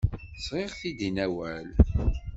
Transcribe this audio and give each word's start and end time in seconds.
Sɣiɣ-t-id 0.45 0.99
i 1.07 1.09
Newwal. 1.11 1.67